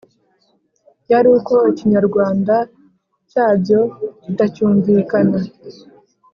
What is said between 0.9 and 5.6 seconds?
yari uko ikinyarwanda cya byo kitacyumvikana.